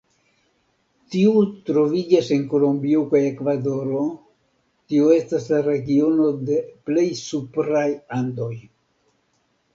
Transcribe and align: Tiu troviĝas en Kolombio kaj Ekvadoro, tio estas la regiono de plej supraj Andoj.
Tiu 1.15 1.43
troviĝas 1.69 2.31
en 2.37 2.41
Kolombio 2.53 3.03
kaj 3.11 3.21
Ekvadoro, 3.27 4.01
tio 4.95 5.13
estas 5.19 5.47
la 5.53 5.61
regiono 5.69 6.33
de 6.49 6.59
plej 6.91 7.07
supraj 7.23 7.87
Andoj. 8.19 8.53